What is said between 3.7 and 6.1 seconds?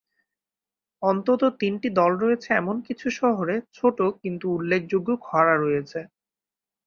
ছোট কিন্তু উল্লেখযোগ্য খরা রয়েছে।